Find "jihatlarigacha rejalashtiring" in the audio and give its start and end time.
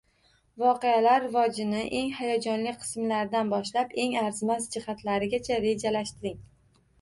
4.77-6.43